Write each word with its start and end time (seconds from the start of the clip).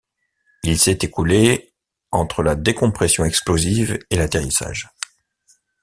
Il 0.63 0.79
s'est 0.79 0.97
écoulé 1.03 1.73
entre 2.09 2.41
la 2.41 2.55
décompression 2.55 3.23
explosive 3.23 3.99
et 4.09 4.15
l'atterrissage. 4.17 4.87